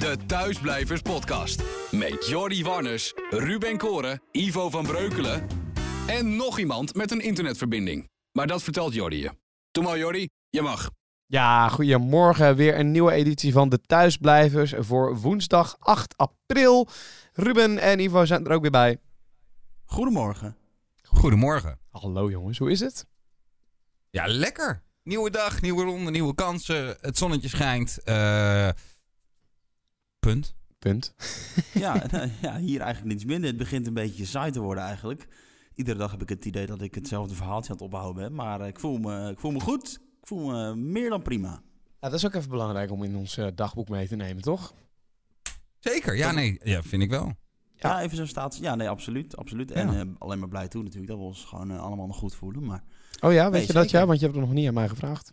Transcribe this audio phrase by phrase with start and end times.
[0.00, 1.62] De Thuisblijvers Podcast.
[1.90, 5.46] Met Jordi Warners, Ruben Koren, Ivo van Breukelen
[6.06, 8.08] en nog iemand met een internetverbinding.
[8.32, 9.30] Maar dat vertelt Jordi je.
[9.70, 10.90] Doe maar Jordi, je mag.
[11.26, 12.56] Ja, goedemorgen.
[12.56, 16.88] Weer een nieuwe editie van de Thuisblijvers voor woensdag 8 april.
[17.32, 19.00] Ruben en Ivo zijn er ook weer bij.
[19.84, 20.56] Goedemorgen.
[21.02, 21.78] Goedemorgen.
[21.90, 23.06] Hallo jongens, hoe is het?
[24.10, 24.82] Ja, lekker.
[25.02, 26.96] Nieuwe dag, nieuwe ronde, nieuwe kansen.
[27.00, 28.02] Het zonnetje schijnt.
[28.04, 28.68] Eh,
[30.20, 30.54] punt.
[30.78, 31.14] Punt.
[31.72, 33.48] Ja, nou, ja, hier eigenlijk niets minder.
[33.48, 35.28] Het begint een beetje saai te worden eigenlijk.
[35.74, 38.34] Iedere dag heb ik het idee dat ik hetzelfde verhaaltje aan het opbouwen ben.
[38.34, 40.00] Maar ik voel me, ik voel me goed.
[40.20, 41.62] Ik voel me meer dan prima.
[42.00, 44.74] Ja, dat is ook even belangrijk om in ons eh, dagboek mee te nemen, toch?
[45.78, 46.16] Zeker.
[46.16, 46.60] Ja, nee.
[46.62, 47.26] Ja, vind ik wel.
[47.26, 47.34] Ja.
[47.88, 48.56] Ja, even zo'n staat.
[48.56, 49.36] Ja, nee, absoluut.
[49.36, 49.70] absoluut.
[49.70, 52.34] En eh, alleen maar blij toe natuurlijk dat we ons gewoon eh, allemaal nog goed
[52.34, 52.64] voelen.
[52.64, 52.84] Maar
[53.20, 54.06] Oh ja, weet Nee, je dat ja?
[54.06, 55.32] Want je hebt het nog niet aan mij gevraagd.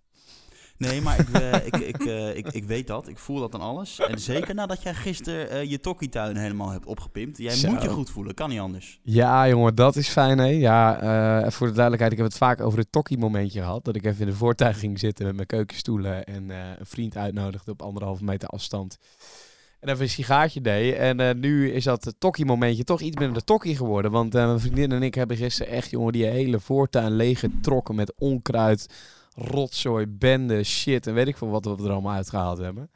[0.78, 3.08] Nee, maar ik, eh, ik, ik, eh, ik, ik weet dat.
[3.08, 4.00] Ik voel dat aan alles.
[4.00, 7.38] En zeker nadat jij gisteren eh, je tokkietuin helemaal hebt opgepimpt.
[7.38, 7.70] Jij Zo.
[7.70, 8.34] moet je goed voelen.
[8.34, 9.00] Kan niet anders.
[9.04, 10.46] Ja, jongen, dat is fijn, hè?
[10.46, 13.86] Ja, voor de duidelijkheid, ik heb het vaak over het tokkie-momentje gehad.
[13.86, 17.72] Dat ik even in de voortuin ging zitten met mijn keukenstoelen en een vriend uitnodigde
[17.72, 18.98] op anderhalve meter afstand.
[19.80, 20.96] En even een sigaartje deed.
[20.96, 24.12] En nu is dat tokkie-momentje toch iets minder de tokkie geworden.
[24.12, 28.88] Want mijn vriendin en ik hebben gisteren echt, jongen, die hele voortuin leeggetrokken met onkruid,
[29.38, 32.92] rotzooi, bende, shit en weet ik veel wat we er allemaal uitgehaald hebben.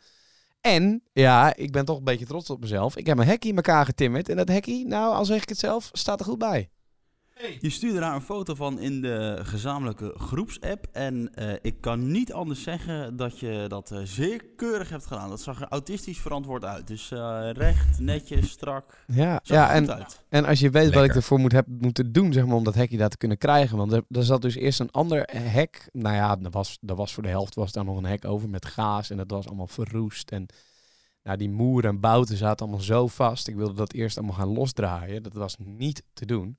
[0.62, 2.98] En, ja, ik ben toch een beetje trots op mezelf.
[2.98, 4.30] Ik heb een hekkie in elkaar getimmerd.
[4.30, 6.70] En dat hekkie, nou, al zeg ik het zelf, staat er goed bij.
[7.60, 10.88] Je stuurde daar een foto van in de gezamenlijke groepsapp.
[10.92, 15.30] En eh, ik kan niet anders zeggen dat je dat eh, zeer keurig hebt gedaan.
[15.30, 16.88] Dat zag er autistisch verantwoord uit.
[16.88, 19.04] Dus eh, recht, netjes, strak.
[19.08, 20.22] Ja, Zag ja en, uit.
[20.30, 22.76] en als je weet wat ik ervoor moet heb moeten doen, zeg maar, om dat
[22.76, 23.78] hekje daar te kunnen krijgen.
[23.78, 25.90] Want er, er zat dus eerst een ander hek.
[25.92, 28.50] Nou ja, er was, er was voor de helft was daar nog een hek over
[28.50, 29.10] met gaas.
[29.10, 30.32] En dat was allemaal verroest.
[30.32, 30.46] En
[31.24, 33.48] nou, die moeren en bouten zaten allemaal zo vast.
[33.48, 35.24] Ik wilde dat eerst allemaal gaan losdraaien.
[35.24, 36.58] Dat was niet te doen.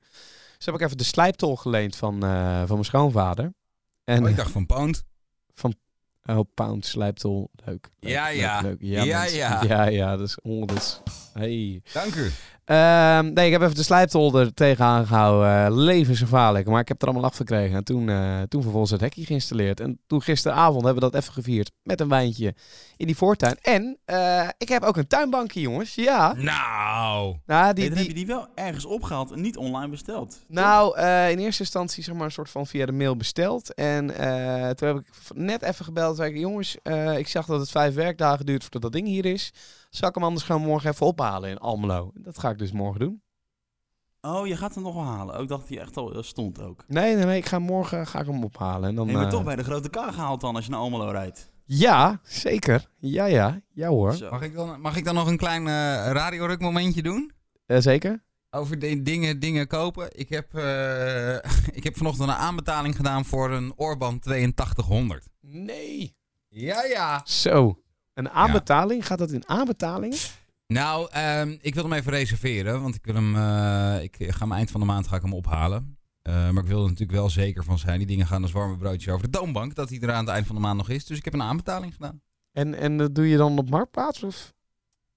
[0.63, 3.55] Dus heb ik even de slijptol geleend van, eh, van mijn schoonvader.
[4.05, 5.05] En Oh, ik dacht van Pound.
[6.25, 7.51] Oh, pound, slijptol.
[7.65, 7.91] Leuk.
[8.01, 8.61] leuk, Ja, ja.
[8.61, 8.77] leuk.
[8.81, 9.39] Ja, mensen.
[9.39, 9.63] ja.
[9.63, 10.41] Ja, ja, dat is...
[10.41, 11.01] Oh, dat is
[11.33, 11.83] hey.
[11.93, 12.31] Dank u.
[12.65, 15.67] Ehm, nee, ik heb even de slijptol er tegenaan gehouden.
[15.67, 16.67] Eh, levensgevaarlijk.
[16.67, 17.77] Maar ik heb er allemaal af gekregen.
[17.77, 19.81] En toen, eh, toen vervolgens het hekje geïnstalleerd.
[19.81, 21.71] En toen gisteravond hebben we dat even gevierd.
[21.83, 22.55] Met een wijntje
[22.97, 23.57] in die voortuin.
[23.63, 25.95] En eh, ik heb ook een tuinbankje, jongens.
[25.95, 26.33] Ja.
[26.33, 27.37] Nou.
[27.47, 30.39] Nou, Nee, die, dan heb je die, wel ergens opgehaald en niet online besteld.
[30.49, 33.75] nou eh, in eerste instantie zeg maar een soort van via de mail besteld.
[33.75, 36.17] En eh, toen heb ik net even gebeld.
[36.17, 39.27] Zei ik, jongens, eh, ik zag dat het vijf werkdagen duurt voordat dat ding hier
[39.27, 39.53] is.
[39.93, 42.11] Zal ik hem anders gewoon morgen even ophalen in Almelo?
[42.15, 43.23] Dat ga ik dus morgen doen.
[44.21, 45.35] Oh, je gaat hem nog wel halen.
[45.35, 46.85] Ook dacht hij echt al eh, stond ook.
[46.87, 47.37] Nee, nee, nee.
[47.37, 48.89] Ik ga morgen ga ik hem ophalen.
[48.89, 51.11] En dan, maar eh, toch bij de grote K gehaald dan als je naar Almelo
[51.11, 51.53] rijdt.
[51.65, 52.89] Ja, zeker.
[52.99, 53.61] Ja, ja.
[53.73, 54.15] Ja hoor.
[54.15, 54.31] Zo.
[54.31, 57.33] Mag ik dan, mag ik dan nog een klein eh radioruk momentje doen?
[57.67, 58.25] Eh, zeker?
[58.51, 60.19] Over de dingen, dingen kopen.
[60.19, 61.35] Ik heb, eh,
[61.79, 65.29] ik heb vanochtend een aanbetaling gedaan voor een Orban 8200.
[65.41, 66.17] Nee.
[66.49, 67.21] Ja, ja.
[67.25, 67.82] Zo.
[68.15, 69.07] Een aanbetaling?
[69.07, 70.19] Gaat dat in aanbetalingen?
[70.67, 74.53] Nou, ehm, ik wil hem even reserveren, want ik wil hem, eh, ik ga hem
[74.53, 75.97] eind van de maand ga ik hem ophalen.
[76.23, 77.99] Eh, maar ik wil er natuurlijk wel zeker van zijn.
[77.99, 80.47] Die dingen gaan als warme broodjes over de toonbank, dat hij er aan het eind
[80.47, 81.07] van de maand nog is.
[81.07, 82.21] Dus ik heb een aanbetaling gedaan.
[82.53, 84.23] En, en dat doe je dan op Marktplaats?
[84.23, 84.53] Of?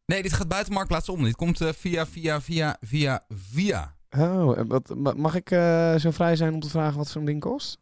[0.05, 1.23] Nee, dit gaat buiten marktplaats om.
[1.23, 3.95] Dit komt eh, via, via, via, via, via.
[4.17, 7.39] Oh, wat, ma- mag ik eh, zo vrij zijn om te vragen wat zo'n ding
[7.39, 7.77] kost?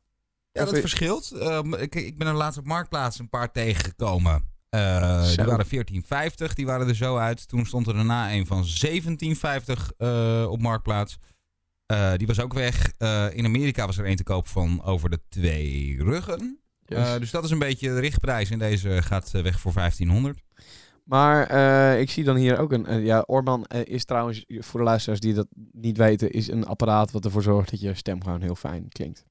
[0.52, 1.32] Ja, Of dat verschilt.
[1.32, 4.52] Ehm, ik, ik ben er laatst op marktplaats een paar tegengekomen.
[4.74, 5.36] Zo.
[5.36, 6.54] die waren 14,50.
[6.54, 7.48] Die waren er zo uit.
[7.48, 11.18] Toen stond er daarna een van 17,50 eh, op marktplaats.
[11.86, 12.92] Eh, die was ook weg.
[13.34, 16.60] In Amerika was er een te koop van over de twee ruggen.
[17.20, 18.50] Dus dat is een beetje de richtprijs.
[18.50, 20.42] En deze gaat weg voor 1500.
[21.04, 21.52] Maar
[22.00, 23.04] ik zie dan hier ook een...
[23.04, 27.26] ja, Orban is trouwens, voor de luisteraars die dat niet weten, is een apparaat wat
[27.26, 29.26] ervoor zorgt dat je stem gewoon heel fijn klinkt.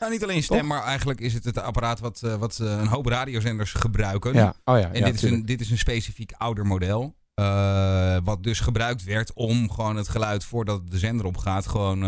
[0.00, 2.86] Nou, niet alleen stem, maar eigenlijk is het het apparaat wat, eh, wat eh, een
[2.86, 4.34] hoop radiozenders gebruiken.
[4.34, 4.92] Ja, oh ja.
[4.92, 7.16] En ja, dit, is een, dit is een specifiek ouder model.
[7.34, 12.00] eh, wat dus gebruikt werd om gewoon het geluid voordat de zender opgaat gewoon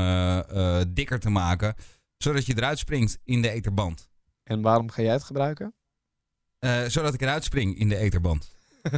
[0.95, 1.75] dikker te maken.
[2.17, 4.11] Zodat je eruit springt in de etherband.
[4.45, 5.75] En waarom ga jij het gebruiken?
[6.87, 8.51] Zodat ik eruit spring in de etherband.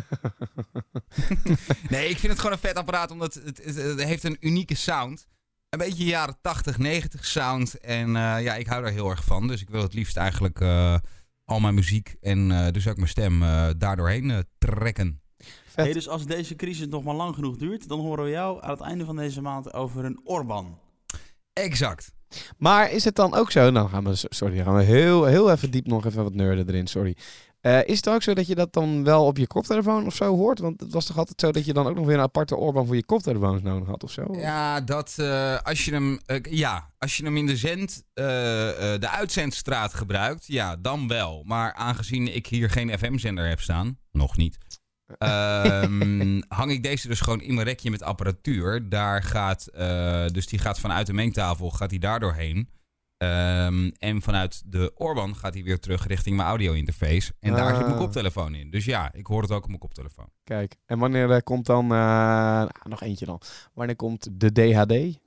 [1.88, 4.74] Nee, ik vind het gewoon een vet apparaat omdat het, het, het heeft een unieke
[4.74, 5.26] sound.
[5.74, 7.78] Een beetje jaren 80, 90 sound.
[7.78, 9.48] En eh, ja, ik hou daar heel erg van.
[9.48, 10.96] Dus ik wil het liefst eigenlijk eh,
[11.44, 15.20] al mijn muziek en eh, dus ook mijn stem eh daardoorheen eh, trekken.
[15.74, 18.70] Hey, dus als deze crisis nog maar lang genoeg duurt, dan horen we jou aan
[18.70, 20.78] het einde van deze maand over een Orban.
[21.52, 22.12] Exact.
[22.58, 23.70] Maar is het dan ook zo?
[23.70, 26.86] Nou gaan we, sorry, gaan we heel, heel even diep nog even wat nerden erin,
[26.86, 27.16] sorry.
[27.64, 30.36] Eh, is het ook zo dat je dat dan wel op je koptelefoon of zo
[30.36, 30.58] hoort?
[30.58, 32.86] Want het was toch altijd zo dat je dan ook nog weer een aparte oorband
[32.86, 34.26] voor je koptelefoons nodig had of zo?
[34.32, 39.08] Ja, dat eh, als je hem, eh, ja, als je hem in de zend, de
[39.10, 41.42] uitzendstraat gebruikt, ja, dan wel.
[41.44, 44.58] Maar aangezien ik hier geen FM-zender heb staan, nog niet,
[45.18, 48.88] ehm, hang ik deze dus gewoon in mijn rekje met apparatuur.
[48.88, 49.68] Daar gaat,
[50.32, 52.68] dus die gaat vanuit de mengtafel, gaat hij daar doorheen.
[53.24, 57.32] Ehm, en vanuit de oorband gaat hij weer terug richting mijn audio-interface.
[57.40, 57.98] En daar zit mijn Ah.
[58.00, 58.70] koptelefoon in.
[58.70, 60.28] Dus ja, ik hoor het ook op mijn koptelefoon.
[60.44, 61.84] Kijk, en wanneer eh, komt dan...
[61.84, 63.40] eh, nou, nog eentje dan.
[63.74, 65.18] Wanneer komt de DHD?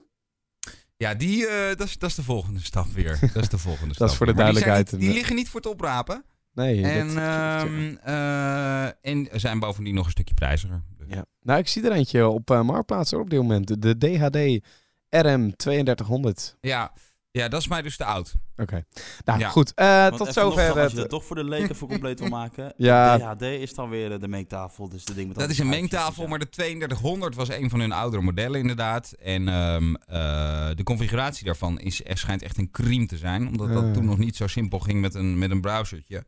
[0.97, 3.19] Ja, die, eh, dat, is, dat is de volgende stap weer.
[3.33, 3.99] Dat is de volgende stap.
[3.99, 6.23] Dat is voor de die duidelijkheid niet- Die, liggen niet voor te oprapen.
[6.53, 6.83] Nee.
[6.83, 10.83] En, dat- ehm, eh, en zijn bovendien nog een stukje prijziger.
[10.97, 11.25] Dus- ja.
[11.41, 13.67] Nou, ik zie er eentje op Marktplaats op dit moment.
[13.67, 14.65] De, de DHD
[15.09, 16.57] RM 3200.
[16.61, 16.94] Ja,
[17.37, 18.33] ja, dat is mij dus te oud.
[18.57, 18.83] Oké.
[19.25, 19.49] Nou, Ja.
[19.49, 19.73] goed.
[19.73, 20.95] eh, tot even nog, zover Als je het...
[20.95, 22.73] dat toch voor de leken voor compleet wil maken.
[22.87, 23.17] Ja.
[23.17, 24.89] DHD is dan weer eh, de mengtafel.
[24.89, 27.79] Dus de ding met Dat is een mengtafel, dus maar de 3200 was een van
[27.79, 29.11] hun oudere modellen inderdaad.
[29.11, 33.47] En ehm, eh, de configuratie daarvan is, er schijnt echt een criem te zijn.
[33.47, 36.23] Omdat dat toen nog niet zo simpel ging met een, met een browsertje.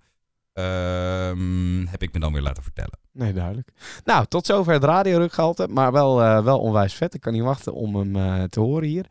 [0.53, 3.00] Ehm, heb ik me dan weer laten vertellen.
[3.11, 3.69] Nee, duidelijk.
[4.03, 5.67] Nou, tot zover het radiorukgehalte.
[5.67, 7.13] Maar wel, eh, wel onwijs vet.
[7.13, 9.06] Ik kan niet wachten om hem eh, te horen hier.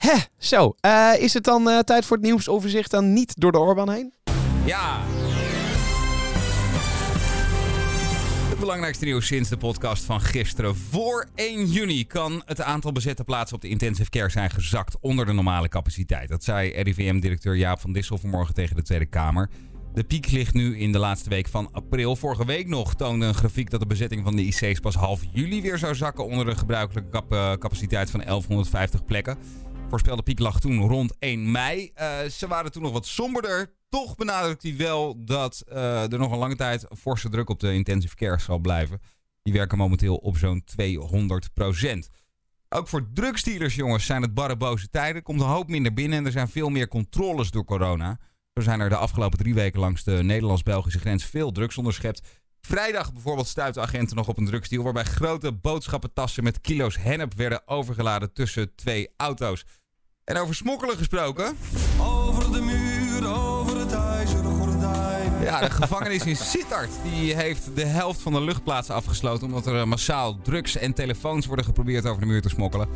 [0.00, 0.74] Hè, zo.
[0.80, 4.12] eh, is het dan eh, tijd voor het nieuwsoverzicht dan niet door de Orban heen?
[4.64, 5.00] Ja!
[8.48, 10.76] Het belangrijkste nieuws sinds de podcast van gisteren.
[10.76, 15.26] Voor 1 juni kan het aantal bezette plaatsen op de intensive care zijn gezakt onder
[15.26, 16.28] de normale capaciteit.
[16.28, 19.50] Dat zei RIVM-directeur Jaap van Dissel vanmorgen tegen de Tweede Kamer.
[19.94, 22.16] De piek ligt nu in de laatste week van april.
[22.16, 25.62] Vorige week nog toonde een grafiek dat de bezetting van de IC's pas half juli
[25.62, 29.38] weer zou zakken onder de gebruikelijke eh, capaciteit van 1150 plekken.
[29.90, 31.90] Voorspelde piek lag toen rond 1 mei.
[31.94, 33.74] Eh, ze waren toen nog wat somberder.
[33.88, 37.74] Toch benadrukt hij wel dat eh, er nog een lange tijd forse druk op de
[37.74, 39.00] intensive care zal blijven.
[39.42, 42.10] Die werken momenteel op zo'n 200%
[42.68, 45.22] Ook voor drugsdealers, jongens, zijn het barre boze tijden.
[45.22, 48.18] Komt een hoop minder binnen en er zijn veel meer controles door corona.
[48.54, 52.20] Zo zijn er de afgelopen drie weken langs de Nederlands-Belgische grens veel drugs onderschept.
[52.60, 54.82] Vrijdag bijvoorbeeld stuiten agenten nog op een drugsdeal...
[54.82, 59.64] waarbij grote boodschappentassen met kilo's hennep werden overgeladen tussen twee auto's.
[60.24, 61.56] En over smokkelen gesproken...
[62.00, 65.42] Over de muur, over het ijzeren gordijn.
[65.42, 69.46] Ja, de gevangenis in Sittard die heeft de helft van de luchtplaatsen afgesloten...
[69.46, 72.88] omdat er eh, massaal drugs en telefoons worden geprobeerd over de muur te smokkelen.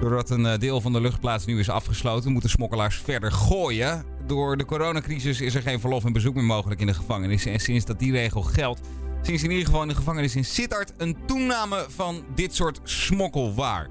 [0.00, 2.32] Doordat een eh, deel van de luchtplaats nu is afgesloten...
[2.32, 4.04] moeten smokkelaars verder gooien.
[4.26, 7.46] Door de coronacrisis is er geen verlof en bezoek meer mogelijk in de gevangenis.
[7.46, 8.80] En sinds dat die regel geldt...
[9.22, 10.92] sinds in ieder geval in de gevangenis in Sittard...
[10.96, 13.88] een toename van dit soort smokkelwaar.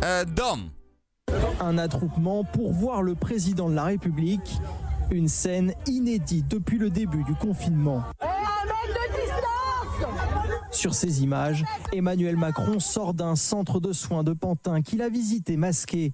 [0.00, 0.75] Eh, dan...
[1.60, 4.60] un attroupement pour voir le président de la République.
[5.10, 8.02] Une scène inédite depuis le début du confinement.
[10.70, 15.56] Sur ces images, Emmanuel Macron sort d'un centre de soins de Pantin qu'il a visité
[15.56, 16.12] masqué.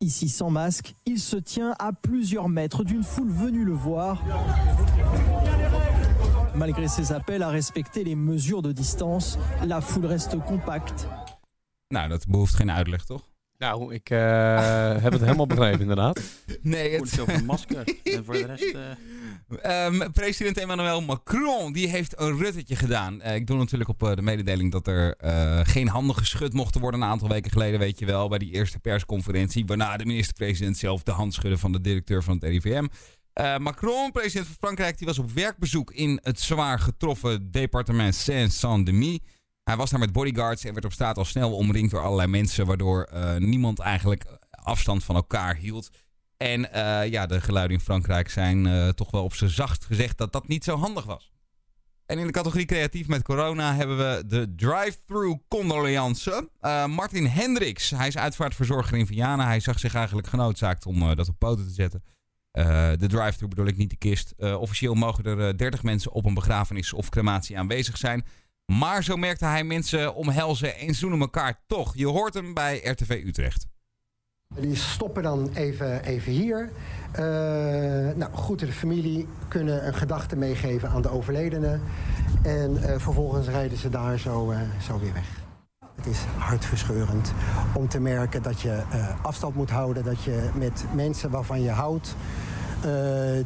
[0.00, 4.22] Ici sans masque, il se tient à plusieurs mètres d'une foule venue le voir.
[6.54, 11.08] Malgré ses appels à respecter les mesures de distance, la foule reste compacte.
[13.58, 14.18] Nou, ik eh,
[15.04, 16.20] heb het helemaal begrepen inderdaad.
[16.62, 17.84] Nee, Goed over een masker.
[18.04, 18.74] en voor de rest...
[18.74, 18.80] eh,
[19.62, 23.20] Ehm, president Emmanuel Macron die heeft een ruttetje gedaan.
[23.20, 27.02] Eh, ik doe natuurlijk op de mededeling dat er eh, geen handen geschud mochten worden.
[27.02, 29.66] Een aantal weken geleden, weet je wel, bij die eerste persconferentie.
[29.66, 32.86] Waarna de minister-president zelf de hand schudde van de directeur van het RIVM.
[33.32, 39.18] Eh, Macron, president van Frankrijk, die was op werkbezoek in het zwaar getroffen departement Saint-Saint-Denis.
[39.66, 42.66] Hij was daar met bodyguards en werd op straat al snel omringd door allerlei mensen.
[42.66, 45.90] Waardoor eh, niemand eigenlijk afstand van elkaar hield.
[46.36, 50.18] En eh, ja, de geluiden in Frankrijk zijn eh, toch wel op z'n zacht gezegd
[50.18, 51.32] dat dat niet zo handig was.
[52.06, 56.50] En in de categorie creatief met corona hebben we de drive-thru condolence.
[56.60, 59.46] Eh, Martin Hendricks, hij is uitvaartverzorger in Vianen.
[59.46, 62.02] Hij zag zich eigenlijk genoodzaakt om dat op poten te zetten.
[62.98, 64.34] De drive-thru bedoel ik niet de kist.
[64.38, 68.24] Officieel mogen er eh, 30 mensen op een begrafenis of crematie aanwezig zijn.
[68.66, 71.92] Maar zo merkte hij mensen omhelzen en zoenen elkaar toch.
[71.94, 73.66] Je hoort hem bij RTV Utrecht.
[74.54, 76.70] Die stoppen dan even, even hier.
[77.12, 77.22] Eh
[78.14, 81.80] nou, groeten de familie, kunnen een gedachte meegeven aan de overledene.
[82.42, 85.44] En eh, vervolgens rijden ze daar zo, eh, zo weer weg.
[85.96, 87.32] Het is hartverscheurend
[87.74, 88.82] om te merken dat je
[89.22, 90.04] afstand moet houden.
[90.04, 92.16] Dat je met mensen waarvan je houdt,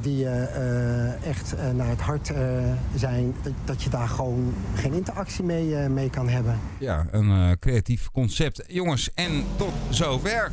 [0.01, 4.93] die eh, echt eh, naar het hart eh, zijn, dat, dat je daar gewoon geen
[4.93, 6.59] interactie mee, eh, mee kan hebben.
[6.79, 8.65] Ja, een eh, creatief concept.
[8.67, 10.53] Jongens, en tot zover.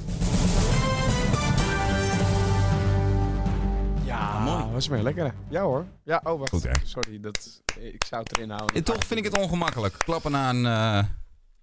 [4.03, 4.65] Ja, mooi.
[4.71, 5.33] was meer lekker.
[5.49, 5.85] Ja hoor.
[6.03, 6.49] Ja, oh wacht.
[6.49, 6.71] Goed, hè?
[6.83, 8.75] Sorry, dat, ik zou het erin houden.
[8.75, 9.95] En toch vind ik het ongemakkelijk.
[9.97, 11.05] Klappen na een, eh,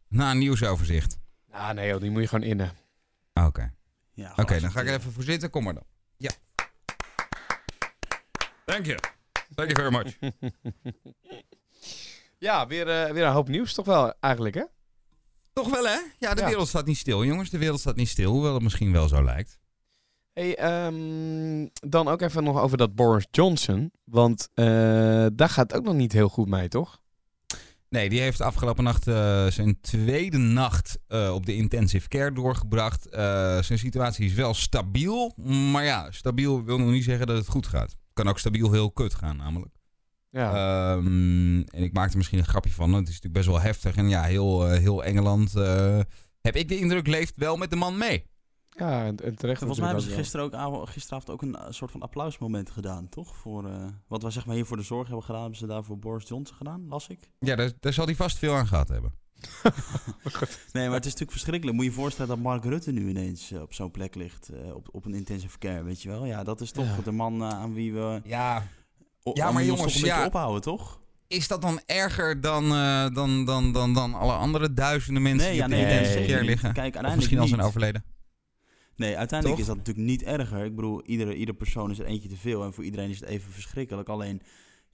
[0.08, 1.18] na een nieuwsoverzicht.
[1.50, 2.70] Ah nee joh, die moet je gewoon innen.
[3.46, 3.72] Oké.
[4.12, 5.50] Ja, Oké, dan ga ik er even voor zitten.
[5.50, 5.82] Kom maar dan.
[8.64, 8.98] Thank you.
[9.54, 10.18] Thank you very much.
[12.38, 14.62] Ja, weer, eh, weer een hoop nieuws toch wel eigenlijk hè?
[15.52, 15.98] Toch wel, hè?
[16.18, 16.46] Ja, de Ja.
[16.46, 17.50] wereld staat niet stil, jongens.
[17.50, 19.58] De wereld staat niet stil, hoewel het misschien wel zo lijkt.
[20.32, 23.92] Hey, ehm, dan ook even nog over dat Boris Johnson.
[24.04, 24.64] Want eh,
[25.32, 27.00] daar gaat ook nog niet heel goed mee, toch?
[27.88, 33.08] Nee, die heeft afgelopen nacht eh, zijn tweede nacht eh, op de intensive care doorgebracht.
[33.08, 35.32] Eh, zijn situatie is wel stabiel.
[35.72, 37.96] Maar ja, stabiel wil nog niet zeggen dat het goed gaat.
[38.14, 39.72] Kan ook stabiel heel kut gaan, namelijk.
[40.30, 40.48] Ja.
[40.96, 42.92] Ehm, en ik maakte er misschien een grapje van.
[42.92, 43.96] Het is natuurlijk best wel heftig.
[43.96, 45.98] En ja, heel, eh, heel Engeland, eh,
[46.40, 48.26] heb ik de indruk, leeft wel met de man mee.
[48.76, 49.58] ja, en, en terecht.
[49.58, 53.08] Volgens mij hebben ze gisteren ook, avo- gisteravond ook een eh, soort van applausmoment gedaan,
[53.08, 53.36] toch?
[53.36, 55.84] Voor eh, wat we zeg maar hier voor de zorg hebben gedaan, hebben ze daar
[55.84, 57.30] voor Boris Johnson gedaan, las ik.
[57.38, 59.12] Ja, daar, daar zal hij vast veel aan gehad hebben.
[60.72, 61.76] Nee, maar het is natuurlijk verschrikkelijk.
[61.76, 64.74] Moet je je voorstellen dat Mark Rutte nu ineens eh, op zo'n plek ligt, eh,
[64.74, 66.24] op, op een intensive care, weet je wel?
[66.24, 67.02] Ja, dat is toch Ja.
[67.04, 68.20] de man eh, aan wie we...
[68.24, 68.66] Ja,
[69.22, 70.26] o- Ja, maar jongens, toch een beetje ja.
[70.26, 71.02] ophouden, toch?
[71.28, 75.60] is dat dan erger dan, eh, dan, dan, dan, dan alle andere duizenden mensen Nee,
[75.60, 76.72] die ja, op de intensive care liggen?
[76.72, 78.04] Kijk, Of misschien al zijn overleden.
[78.96, 79.68] Nee, uiteindelijk Toch?
[79.68, 80.64] is dat natuurlijk niet erger.
[80.64, 82.64] Ik bedoel, iedere, ieder persoon is er eentje te veel.
[82.64, 84.08] En voor iedereen is het even verschrikkelijk.
[84.08, 84.42] Alleen,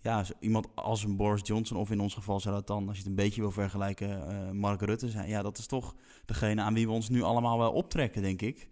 [0.03, 3.03] ja, iemand als een Boris Johnson, of in ons geval zou dat dan, als je
[3.03, 5.29] het een beetje wil vergelijken, eh, Mark Rutte zijn.
[5.29, 8.69] Ja, dat is toch degene aan wie we ons nu allemaal wel optrekken, denk ik.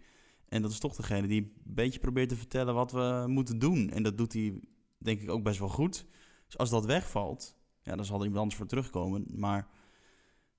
[0.47, 3.89] En dat is toch degene die een beetje probeert te vertellen wat we moeten doen.
[3.89, 4.61] En dat doet hij,
[4.97, 6.05] denk ik, ook best wel goed.
[6.45, 9.25] Dus als dat wegvalt, ja, dan zal er iemand anders voor terugkomen.
[9.35, 9.67] Maar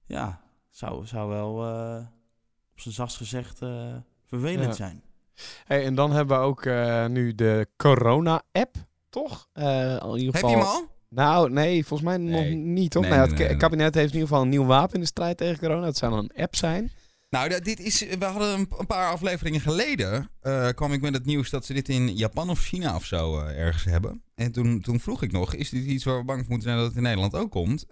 [0.07, 2.07] ja, zou, zou wel, eh,
[2.73, 4.73] op zijn zachtst gezegd, eh, vervelend Ja.
[4.73, 5.03] zijn.
[5.65, 6.65] Hey, en dan hebben we ook
[7.11, 8.77] nu de corona-app,
[9.11, 9.49] toch?
[9.53, 9.65] Eh,
[10.03, 10.51] in ieder Heb geval...
[10.51, 10.89] je hem al?
[11.09, 12.55] Nou, nee, volgens mij nog Nee.
[12.55, 13.03] niet, toch?
[13.03, 13.57] Nee, nou, het nee, ka- nee.
[13.57, 15.87] kabinet heeft in ieder geval een nieuw wapen in de strijd tegen corona.
[15.87, 16.93] Het zou dan een app zijn.
[17.31, 20.31] Nou, dat- dit is, we hadden een, paar afleveringen geleden.
[20.41, 23.39] eh, kwam ik met het nieuws dat ze dit in Japan of China of zo
[23.41, 24.23] eh, ergens hebben.
[24.35, 26.81] En toen, toen vroeg ik nog: is dit iets waar we bang voor moeten zijn
[26.81, 27.87] dat het in Nederland ook komt?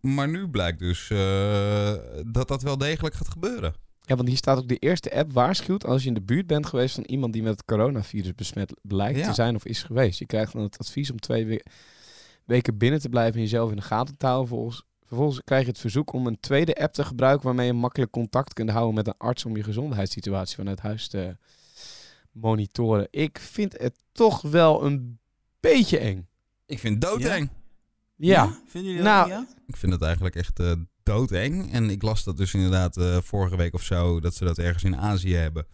[0.00, 1.92] Maar nu blijkt dus eh,
[2.26, 3.74] dat dat wel degelijk gaat gebeuren.
[4.08, 6.66] Ja, want hier staat ook de eerste app waarschuwt als je in de buurt bent
[6.66, 9.28] geweest van iemand die met het coronavirus besmet blijkt Ja.
[9.28, 10.18] te zijn of is geweest.
[10.18, 11.64] Je krijgt dan het advies om twee we-
[12.44, 14.48] weken binnen te blijven en jezelf in de gaten te houden.
[14.48, 18.10] Vervolgens, vervolgens krijg je het verzoek om een tweede app te gebruiken waarmee je makkelijk
[18.10, 21.36] contact kunt houden met een arts om je gezondheidssituatie vanuit huis te
[22.32, 23.08] monitoren.
[23.10, 25.18] Ik vind het toch wel een
[25.60, 26.28] beetje eng.
[26.66, 27.48] Ik vind het doodeng.
[28.16, 29.62] Ja, Vinden jullie dat Nou, niet, ja?
[29.66, 30.72] Ik vind het eigenlijk echt eh,
[31.08, 31.72] doodeng.
[31.72, 34.84] En ik las dat dus inderdaad eh, vorige week of zo, dat ze dat ergens
[34.84, 35.66] in Azië hebben.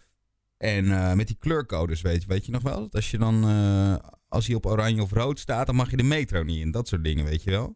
[0.57, 2.79] En eh, met die kleurcodes, weet je, weet je nog wel?
[2.79, 5.97] Dat als je dan, eh, als hij op oranje of rood staat, dan mag je
[5.97, 6.71] de metro niet in.
[6.71, 7.75] Dat soort dingen, weet je wel?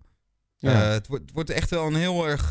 [0.58, 0.72] Ja.
[0.72, 2.50] Het, wordt, het wordt echt wel een heel erg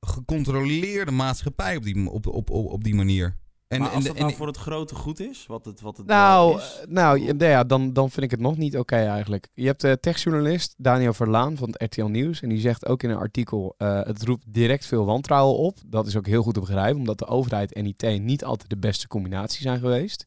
[0.00, 3.36] gecontroleerde maatschappij op die, op, op, op, op die manier.
[3.70, 6.06] En, maar als dat en nou voor het grote goed is, wat het, wat het
[6.06, 6.78] Nou, is...
[6.80, 9.48] eh, nou ja, ja, dan, dan vind ik het nog niet oké eigenlijk.
[9.54, 12.40] Je hebt de techjournalist Daniel Verlaan van het RTL Nieuws.
[12.42, 15.78] En die zegt ook in een artikel, eh, het roept direct veel wantrouwen op.
[15.86, 18.78] Dat is ook heel goed te begrijpen, omdat de overheid en IT niet altijd de
[18.78, 20.26] beste combinatie zijn geweest.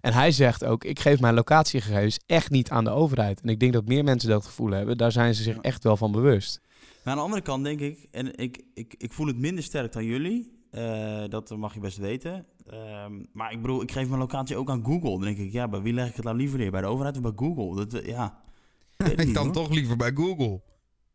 [0.00, 3.40] En hij zegt ook, ik geef mijn locatiegegevens echt niet aan de overheid.
[3.40, 4.96] En ik denk dat meer mensen dat gevoel hebben.
[4.98, 6.60] Daar zijn ze zich echt wel van bewust.
[7.02, 9.92] Maar aan de andere kant denk ik, en ik, ik, ik voel het minder sterk
[9.92, 10.55] dan jullie.
[10.76, 12.46] Eh, dat mag je best weten.
[12.66, 15.10] Ehm, maar ik bedoel, ik geef mijn locatie ook aan Google.
[15.10, 16.70] Dan denk ik, ja, bij wie leg ik het nou liever neer?
[16.70, 17.84] Bij de overheid of bij Google?
[17.86, 18.40] Dat, eh, ja.
[18.96, 19.52] Ik niet, dan hoor.
[19.52, 20.60] toch liever bij Google.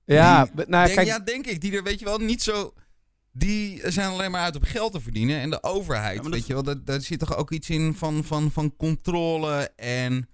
[0.06, 1.62] Ja, Die- nou, denk, kijk, ja, denk ik.
[1.62, 2.74] Die er, weet je wel, niet zo...
[3.34, 5.40] Die zijn alleen maar uit om geld te verdienen.
[5.40, 7.94] En de overheid, Ja, weet dat- je wel, daar, daar zit toch ook iets in
[7.96, 10.28] van, van, van controle en...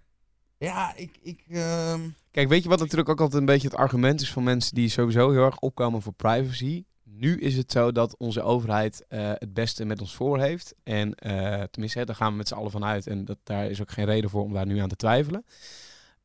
[0.57, 1.17] Ja, ik...
[1.21, 4.43] ik ehm, Kijk, weet je wat natuurlijk ook altijd een beetje het argument is van
[4.43, 6.83] mensen die sowieso heel erg opkomen voor privacy?
[7.19, 10.75] Nu is het zo dat onze overheid eh, het beste met ons voor heeft.
[10.83, 13.07] En eh, tenminste, hè, daar gaan we met z'n allen van uit.
[13.07, 15.45] En dat, daar is ook geen reden voor om daar nu aan te twijfelen.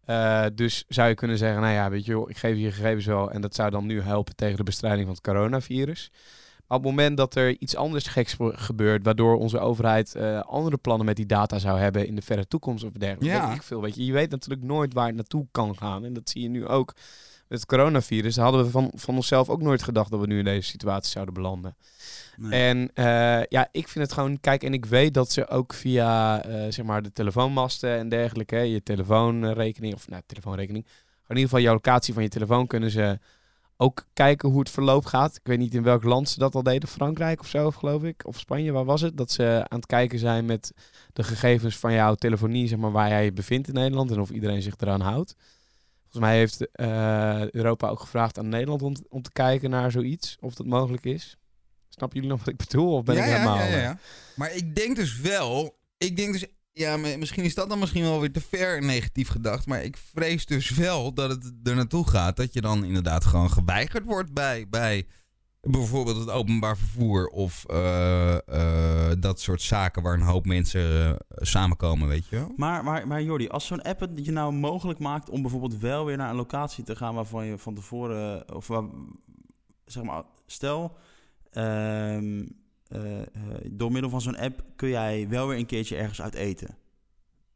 [0.04, 3.06] Eh, dus zou je kunnen zeggen, nou ja, weet je wel, ik geef je gegevens
[3.06, 3.30] wel.
[3.30, 6.10] En dat zou dan nu helpen tegen de bestrijding van het coronavirus.
[6.66, 10.76] Maar op het moment dat er iets anders geks ge- gebeurt, waardoor onze overheid andere
[10.76, 13.46] plannen met die data zou hebben in de verre toekomst of dergelijke, Ja.
[13.48, 13.80] weet ik veel.
[13.80, 16.04] Weet je, je weet natuurlijk nooit waar het naartoe kan gaan.
[16.04, 16.94] En dat zie je nu ook
[17.52, 18.36] het coronavirus.
[18.36, 21.34] Hadden we van, van onszelf ook nooit gedacht dat we nu in deze situatie zouden
[21.34, 21.76] belanden.
[22.36, 22.68] Nee.
[22.68, 26.42] En eh, ja, ik vind het gewoon, kijk, en ik weet dat ze ook via
[26.44, 31.42] eh, zeg maar de telefoonmasten en dergelijke, hè, je telefoonrekening, of nou, telefoonrekening, in ieder
[31.42, 33.18] geval jouw locatie van je telefoon kunnen ze
[33.76, 35.36] ook kijken hoe het verloop gaat.
[35.36, 36.88] Ik weet niet in welk land ze dat al deden.
[36.88, 38.26] Frankrijk of zo, geloof ik.
[38.26, 39.16] Of Spanje, waar was het?
[39.16, 40.72] Dat ze aan het kijken zijn met
[41.12, 44.10] de gegevens van jouw telefonie, zeg maar, waar jij je bevindt in Nederland.
[44.10, 45.34] En of iedereen zich eraan houdt.
[46.12, 50.36] Volgens mij heeft eh, Europa ook gevraagd aan Nederland om, om te kijken naar zoiets.
[50.40, 51.36] Of dat mogelijk is.
[51.88, 52.96] Snappen jullie nog wat ik bedoel?
[52.96, 53.56] Of ben ik helemaal...
[53.56, 53.98] Ja, ja, eh, ja.
[54.36, 55.78] Maar ik denk dus wel...
[55.98, 56.46] Ik denk dus...
[56.72, 59.66] Ja, misschien is dat dan misschien wel weer te ver negatief gedacht.
[59.66, 62.36] Maar ik vrees dus wel dat het er naartoe gaat.
[62.36, 65.06] Dat je dan inderdaad gewoon geweigerd wordt bij, bij
[65.70, 67.26] bijvoorbeeld het openbaar vervoer.
[67.26, 72.52] Of eh, eh, dat soort zaken waar een hoop mensen eh, samenkomen, weet je wel.
[72.56, 76.04] Maar, maar, maar Jordi, als zo'n app het je nou mogelijk maakt om bijvoorbeeld wel
[76.04, 78.84] weer naar een locatie te gaan waarvan je van tevoren, of waar,
[79.84, 80.96] zeg maar, stel,
[81.50, 82.46] ehm,
[82.88, 83.26] eh, eh,
[83.70, 86.76] door middel van zo'n app kun jij wel weer een keertje ergens uit eten.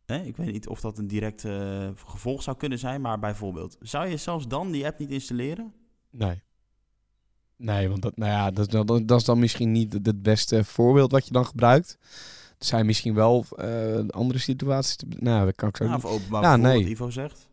[0.04, 0.22] Hè?
[0.22, 1.44] Ik weet niet of dat een direct
[2.06, 5.74] gevolg zou kunnen zijn, maar bijvoorbeeld, zou je zelfs dan die app niet installeren?
[6.10, 6.42] Nee.
[7.56, 11.12] Nee, want dat, nou ja, dat, dat, dat is dan misschien niet het- beste voorbeeld
[11.12, 11.96] wat je dan gebruikt.
[12.58, 14.96] Er zijn misschien wel eh, andere situaties.
[14.96, 16.80] Te, nou, dat kan ik zo Ja, of openbaar Ja, nee.
[16.82, 17.48] wat Ivo zegt.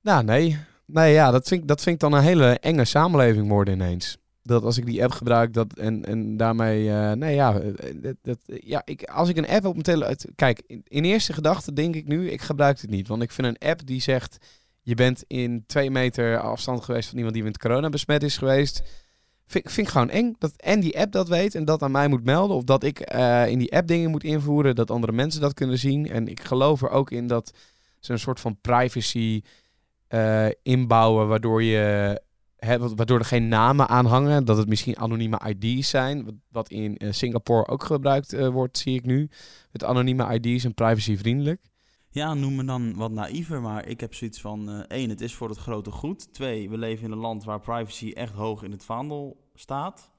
[0.00, 0.58] Nou, nee.
[0.86, 4.16] Nee, ja, dat vind, ik- dat vind ik dan een hele enge samenleving worden ineens.
[4.42, 6.90] Dat als ik die app gebruik dat, en, en daarmee...
[6.90, 10.16] eh, nee, ja, eh, dat, dat, ja ik, als ik een app op mijn telefoon...
[10.34, 13.08] Kijk, in, in eerste gedachte denk ik nu, ik gebruik het niet.
[13.08, 14.36] Want ik vind een app die zegt...
[14.84, 18.82] Je bent in twee meter afstand geweest van iemand die met corona besmet is geweest.
[19.46, 20.34] Vind, vind ik gewoon eng.
[20.38, 22.56] Dat, en die app dat weet en dat aan mij moet melden.
[22.56, 24.74] Of dat ik eh, in die app dingen moet invoeren.
[24.74, 26.10] Dat andere mensen dat kunnen zien.
[26.10, 27.52] En ik geloof er ook in dat
[28.00, 29.42] ze een soort van privacy
[30.08, 31.28] eh, inbouwen.
[31.28, 32.20] Waardoor, je,
[32.94, 34.44] waardoor er geen namen aan hangen.
[34.44, 36.42] Dat het misschien anonieme ID's zijn.
[36.48, 39.28] Wat, in eh, Singapore ook gebruikt wordt, zie ik nu.
[39.72, 41.60] Met anonieme ID's en privacyvriendelijk.
[42.14, 44.70] Ja, noem me dan wat naïver, maar ik heb zoiets van...
[44.70, 46.32] eh, één, het is voor het grote goed.
[46.32, 50.10] Twee, we leven in een land waar privacy echt hoog in het vaandel staat.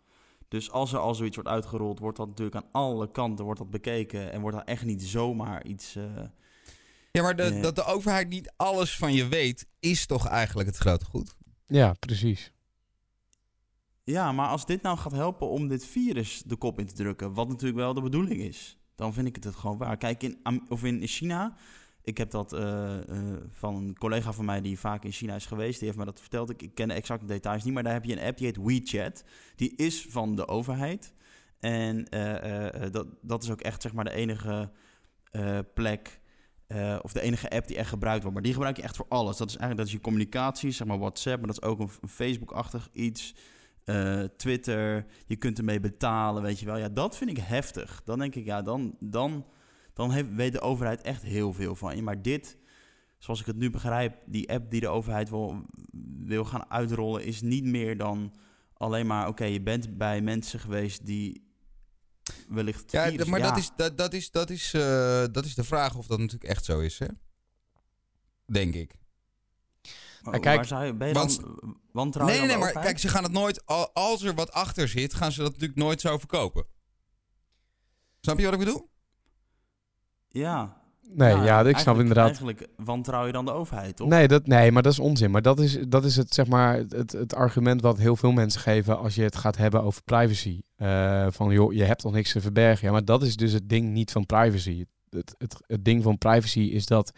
[0.48, 3.70] Dus als er al zoiets wordt uitgerold, wordt dat natuurlijk aan alle kanten wordt dat
[3.70, 4.32] bekeken...
[4.32, 5.96] en wordt dat echt niet zomaar iets...
[5.96, 6.04] eh,
[7.12, 7.62] Ja, maar de, Eh.
[7.62, 11.36] dat de overheid niet alles van je weet, is toch eigenlijk het grote goed?
[11.68, 12.52] Ja, precies.
[14.04, 17.34] Ja, maar als dit nou gaat helpen om dit virus de kop in te drukken,
[17.34, 19.98] wat natuurlijk wel de bedoeling is, dan vind ik het het gewoon waar.
[19.98, 21.56] Kijk, in, of in China,
[22.06, 25.46] ik heb dat eh, eh, van een collega van mij die vaak in China is
[25.46, 26.50] geweest, die heeft me dat verteld.
[26.50, 28.58] Ik, ik ken de exacte details niet, maar daar heb je een app die heet
[28.58, 29.24] WeChat.
[29.56, 31.14] Die is van de overheid.
[31.60, 34.72] En eh, dat, dat is ook echt zeg maar de enige
[35.74, 36.20] plek
[37.02, 38.34] of de enige app die echt gebruikt wordt.
[38.34, 39.38] Maar die gebruik je echt voor alles.
[39.38, 41.90] Dat is eigenlijk dat is je communicatie, zeg maar WhatsApp, maar dat is ook een,
[42.02, 43.36] een Facebook-achtig iets.
[44.38, 46.78] Twitter, je kunt ermee betalen, weet je wel.
[46.78, 48.02] Ja, dat vind ik heftig.
[48.04, 49.46] Dan denk ik, ja, dan, dan,
[49.96, 52.02] dan heeft, weet de overheid echt heel veel van je.
[52.02, 52.58] Maar dit,
[53.18, 55.66] zoals ik het nu begrijp, die app die de overheid wil,
[56.20, 58.34] wil gaan uitrollen, is niet meer dan
[58.74, 61.44] alleen maar, oké, je bent bij mensen geweest die
[62.50, 62.92] wellicht.
[62.92, 65.64] Ja, virus- maar ja, Dat, is, dat, dat, is, dat, is, eh, dat is de
[65.64, 67.08] vraag of dat natuurlijk echt zo is, hè?
[68.46, 68.96] Denk ik.
[70.22, 72.86] maar kijk, waar zou je, ben je want- dan wantrouwen Nee, nee, maar overheid?
[72.86, 75.80] kijk, ze gaan het nooit, al- als er wat achter zit, gaan ze dat natuurlijk
[75.80, 76.66] nooit zo verkopen.
[78.22, 78.90] Snap je wat ik bedoel?
[80.36, 80.74] Ja.
[81.14, 82.26] Nee, ja, ik snap inderdaad.
[82.26, 84.08] Eigenlijk wantrouw je dan de overheid, toch?
[84.08, 85.32] Nee, dat, nee, maar dat is onzin.
[85.32, 88.62] Maar dat is, dat is het, zeg maar, het, het argument wat heel veel mensen
[88.62, 90.62] geven als je het gaat hebben over privacy.
[90.76, 92.86] Eh, van, joh, je hebt toch niks te verbergen.
[92.88, 94.86] Ja, maar dat is dus het ding niet van privacy.
[95.10, 97.12] Het, het, het ding van privacy is dat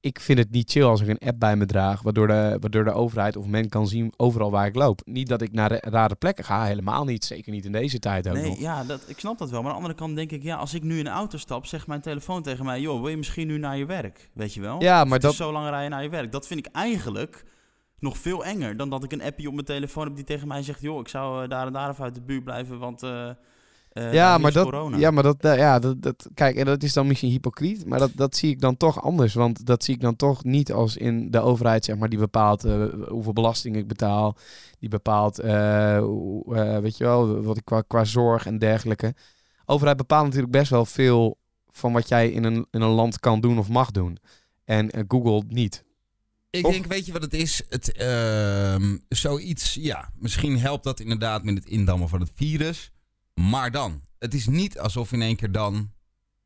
[0.00, 2.84] ik vind het niet chill als ik een app bij me draag, waardoor de, waardoor
[2.84, 5.00] de overheid of men kan zien overal waar ik loop.
[5.04, 7.24] Niet dat ik naar de rare plekken ga, helemaal niet.
[7.24, 8.58] Zeker niet in deze tijd ook Nee, nog.
[8.58, 9.62] ja, dat, ik snap dat wel.
[9.62, 11.66] Maar aan de andere kant denk ik, ja, als ik nu in een auto stap,
[11.66, 14.30] zegt mijn telefoon tegen mij, joh, wil je misschien nu naar je werk?
[14.34, 14.82] Weet je wel?
[14.82, 16.32] Ja, maar het is dat- zo lang rijden naar je werk.
[16.32, 17.44] Dat vind ik eigenlijk
[17.98, 20.62] nog veel enger dan dat ik een appje op mijn telefoon heb die tegen mij
[20.62, 23.30] zegt, joh, ik zou eh, daar en daar even uit de buurt blijven, want eh
[23.96, 24.96] eh, ja, hier maar dat, corona.
[24.96, 28.10] ja, maar dat, ja, dat, dat, kijk, en dat is dan misschien hypocriet, maar dat,
[28.14, 29.34] dat zie ik dan toch anders.
[29.34, 32.64] Want dat zie ik dan toch niet als in de overheid, zeg maar, die bepaalt
[32.64, 34.36] eh, hoeveel belasting ik betaal.
[34.78, 39.14] Die bepaalt, eh, hoe, eh, weet je wel, wat ik qua, qua zorg en dergelijke.
[39.64, 41.38] Overheid bepaalt natuurlijk best wel veel
[41.70, 44.18] van wat jij in een, in een land kan doen of mag doen.
[44.64, 45.84] En Google niet.
[46.50, 47.62] Ik Of- denk, weet je wat het is?
[47.68, 52.90] Het, ehm, zoiets, ja, misschien helpt dat inderdaad met het indammen van het virus.
[53.40, 55.90] Maar dan, het is niet alsof in één keer dan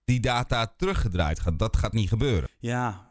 [0.04, 1.58] die data teruggedraaid gaat.
[1.58, 2.48] Dat gaat niet gebeuren.
[2.58, 3.10] Ja,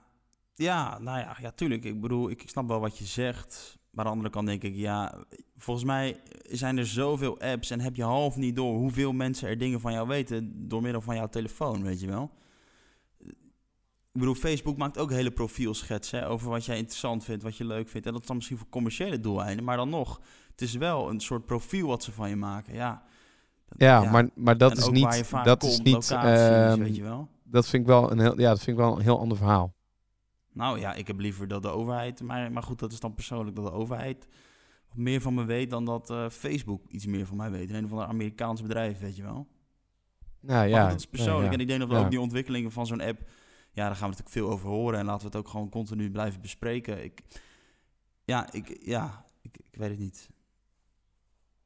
[0.55, 1.83] ja, nou ja, ja, tuurlijk.
[1.83, 3.77] Ik bedoel, ik snap wel wat je zegt.
[3.91, 5.23] Maar aan de andere kant denk ik, ja,
[5.57, 9.57] volgens mij zijn er zoveel apps en heb je half niet door hoeveel mensen er
[9.57, 12.31] dingen van jou weten door middel van jouw telefoon, weet je wel.
[14.11, 17.89] ik bedoel, Facebook maakt ook hele profielschetsen over wat jij interessant vindt, wat je leuk
[17.89, 18.07] vindt.
[18.07, 21.19] En dat is dan misschien voor commerciële doeleinden, maar dan nog, het is wel een
[21.19, 22.73] soort profiel wat ze van je maken.
[22.73, 23.03] Ja,
[23.77, 25.03] Ja, maar, maar dat is niet.
[25.03, 25.93] waar je vaak dat komt, is niet.
[25.93, 27.27] locaties, ehm, weet je wel.
[27.43, 28.39] dat vind ik wel een heel.
[28.39, 29.73] Ja, dat vind ik wel een heel ander verhaal.
[30.53, 33.55] Nou ja, ik heb liever dat de overheid, maar, maar goed, dat is dan persoonlijk
[33.55, 34.27] dat de overheid
[34.93, 37.69] meer van me weet dan dat eh, Facebook iets meer van mij weet.
[37.69, 39.47] Een of ander Amerikaans bedrijf, weet je wel.
[40.39, 40.87] Nou ja.
[40.87, 41.37] dat is persoonlijk.
[41.37, 41.53] ja, ja.
[41.53, 43.19] En ik denk dat we ook die ontwikkelingen van zo'n app,
[43.71, 44.99] ja, daar gaan we natuurlijk veel over horen.
[44.99, 47.03] En laten we het ook gewoon continu blijven bespreken.
[47.03, 47.21] Ik,
[48.23, 50.29] ja, ik, ja ik, ik weet het niet.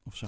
[0.03, 0.27] Of zo.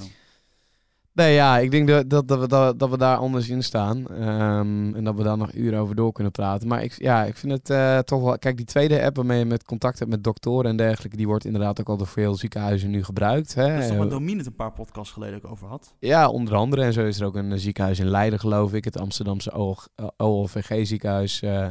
[1.16, 4.08] Nee, ja, ik denk dat, dat, dat, we, dat, dat we daar anders in staan.
[4.08, 6.68] Ehm, en dat we daar nog uren over door kunnen praten.
[6.68, 8.38] Maar ik, ja, ik vind het eh, toch wel...
[8.38, 11.18] Kijk, die tweede app waarmee je met contact hebt met doktoren en dergelijke...
[11.18, 13.54] die wordt inderdaad ook al door veel ziekenhuizen nu gebruikt.
[13.54, 13.68] Hè?
[13.68, 15.94] Dat is toch Eh, wat Domien het een paar podcasts geleden ook over had.
[16.00, 16.84] Ja, onder andere.
[16.84, 18.84] En zo is er ook een eh, ziekenhuis in Leiden, geloof ik.
[18.84, 19.78] Het Amsterdamse
[20.18, 21.68] OLVG-ziekenhuis eh,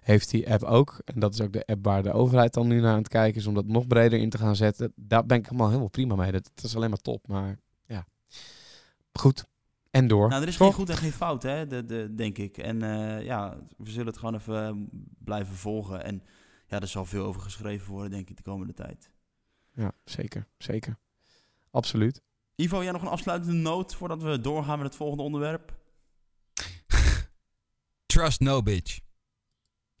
[0.00, 1.00] heeft die app ook.
[1.04, 3.40] En dat is ook de app waar de overheid dan nu naar aan het kijken
[3.40, 3.46] is...
[3.46, 4.92] om dat nog breder in te gaan zetten.
[4.96, 6.32] Daar ben ik helemaal helemaal prima mee.
[6.32, 7.28] Dat, dat is alleen maar top.
[7.28, 7.58] Maar
[9.12, 9.44] goed.
[9.90, 10.28] En door.
[10.28, 10.66] Nou, er is Toch?
[10.66, 12.58] geen goed en geen fout, hè, de, de, denk ik.
[12.58, 16.04] En eh, ja, we zullen het gewoon even eh, blijven volgen.
[16.04, 16.22] En
[16.66, 19.10] ja, er zal veel over geschreven worden, denk ik, de komende tijd.
[19.74, 20.46] Ja, zeker.
[20.58, 20.98] Zeker.
[21.70, 22.22] Absoluut.
[22.54, 25.76] Ivo, jij nog een afsluitende noot voordat we doorgaan met het volgende onderwerp?
[28.06, 29.00] Trust no bitch.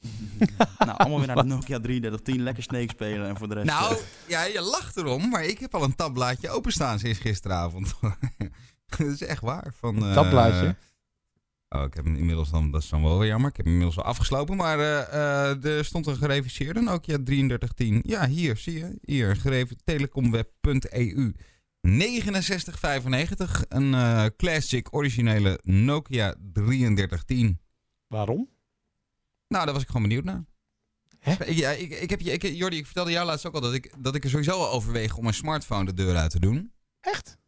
[0.78, 3.66] nou, allemaal weer naar de Nokia 3310, lekker Snake spelen en voor de rest...
[3.66, 7.94] Nou, eh, ja, je lacht erom, maar ik heb al een tabblaadje openstaan sinds gisteravond.
[8.98, 9.72] dat is echt waar.
[9.76, 10.76] Van, eh, Tabblaadje?
[11.74, 13.50] Oh, ik heb hem inmiddels dan, dat is dan wel weer jammer.
[13.50, 18.00] Ik heb hem inmiddels al afgeslopen, maar eh, eh, er stond een gereviseerde Nokia 3310.
[18.04, 18.98] Ja, hier, zie je.
[19.02, 21.32] Hier, gereven telecomweb.eu.
[21.80, 27.60] 6995, een eh, classic originele Nokia 3310.
[28.06, 28.48] Waarom?
[29.48, 30.44] Nou, daar was ik gewoon benieuwd naar.
[31.18, 31.44] Hè?
[31.44, 33.74] Ik, ja, ik, ik heb je, ik, Jordi, ik vertelde jou laatst ook al dat
[33.74, 36.72] ik, dat ik er sowieso al overweeg om mijn smartphone de deur uit te doen.
[37.00, 37.38] Echt?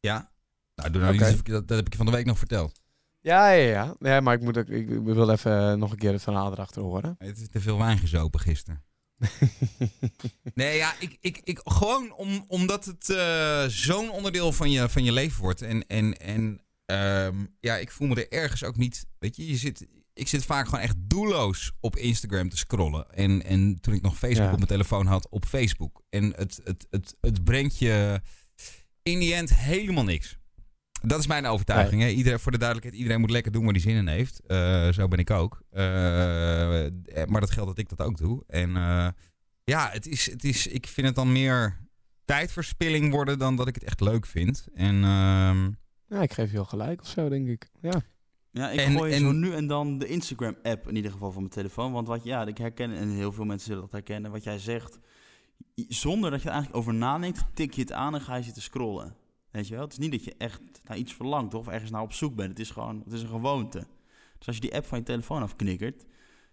[0.00, 0.30] Ja.
[0.78, 2.80] Nou, doe nou niet dat, dat heb ik je van de week nog verteld.
[3.20, 3.94] Ja, ja, ja.
[4.00, 6.82] ja maar ik, moet ook, ik wil even eh, nog een keer het verhaal erachter
[6.82, 7.14] horen.
[7.18, 8.84] Het is te veel wijn gezopen gisteren.
[10.54, 15.04] Nee, ja, ik, ik, ik, gewoon om, omdat het eh, zo'n onderdeel van je, van
[15.04, 15.62] je leven wordt.
[15.62, 19.06] En, en, en ehm, ja, ik voel me er ergens ook niet.
[19.18, 23.10] Weet je, je zit, ik zit vaak gewoon echt doelloos op Instagram te scrollen.
[23.10, 24.50] En, en toen ik nog Facebook Ja.
[24.52, 26.02] op mijn telefoon had, op Facebook.
[26.08, 28.20] En het, het, het, het brengt je
[29.02, 30.37] in die end helemaal niks.
[31.02, 32.02] Dat is mijn overtuiging.
[32.02, 32.08] Hè?
[32.08, 34.40] Iedereen, voor de duidelijkheid, iedereen moet lekker doen waar hij zin in heeft.
[34.46, 35.62] Eh, zo ben ik ook.
[35.70, 35.82] Eh,
[37.26, 38.44] maar dat geldt dat ik dat ook doe.
[38.46, 39.08] En eh,
[39.64, 41.78] ja, het is, het is, ik vind het dan meer
[42.24, 44.66] tijdverspilling worden dan dat ik het echt leuk vind.
[44.74, 45.70] En ehm,
[46.08, 47.68] Ja, ik geef je wel gelijk of zo, denk ik.
[47.80, 48.00] Ja.
[48.50, 51.40] Ja, ik En- gooi en- zo nu en dan de Instagram-app in ieder geval van
[51.40, 51.92] mijn telefoon.
[51.92, 54.98] Want wat ja, ik herken, en heel veel mensen zullen dat herkennen, wat jij zegt.
[55.88, 58.62] Zonder dat je er eigenlijk over nadenkt, tik je het aan en ga je zitten
[58.62, 59.14] scrollen.
[59.58, 59.82] Weet je wel?
[59.82, 62.48] Het is niet dat je echt naar iets verlangt of ergens naar op zoek bent.
[62.48, 63.86] Het is gewoon, het is een gewoonte.
[64.38, 66.04] Dus als je die app van je telefoon afknikkert,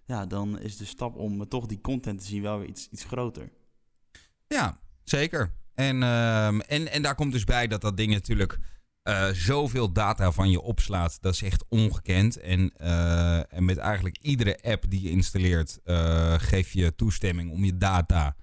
[0.05, 3.03] ja, dan is de stap om toch die content te zien wel weer iets, iets
[3.03, 3.51] groter.
[4.47, 5.53] ja, zeker.
[5.73, 8.59] En, ehm, en, en daar komt dus bij dat dat ding natuurlijk
[9.01, 11.17] eh, zoveel data van je opslaat.
[11.21, 12.37] Dat is echt ongekend.
[12.37, 17.63] En, eh, en met eigenlijk iedere app die je installeert, eh, geef je toestemming om
[17.63, 18.35] je data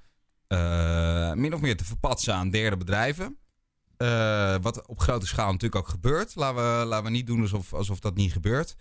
[1.34, 3.36] min of meer te verpatsen aan derde bedrijven.
[4.02, 6.34] Eh, wat op grote schaal natuurlijk ook gebeurt.
[6.34, 8.74] Laten we, laten we niet doen alsof, alsof dat niet gebeurt.